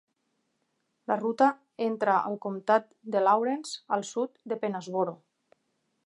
La 1.09 1.17
ruta 1.17 1.49
entra 1.87 2.15
al 2.29 2.37
comtat 2.45 2.89
de 3.15 3.21
Lawrence 3.27 3.75
al 3.97 4.05
sud 4.13 4.33
de 4.53 4.57
Pennsboro. 4.65 5.15